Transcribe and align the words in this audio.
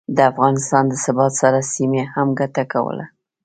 د 0.15 0.17
افغانستان 0.31 0.83
د 0.87 0.93
ثبات 1.03 1.31
سره، 1.41 1.59
سیمې 1.73 2.03
هم 2.13 2.27
ګټه 2.39 2.63
کوله 2.73 3.05